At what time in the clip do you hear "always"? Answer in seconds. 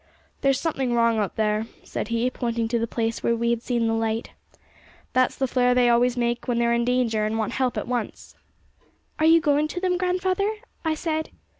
5.89-6.17